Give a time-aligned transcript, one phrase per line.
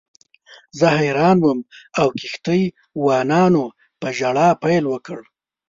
[0.77, 1.59] زه حیران وم
[1.99, 2.63] او کښتۍ
[3.05, 3.65] وانانو
[3.99, 5.19] په ژړا پیل وکړ.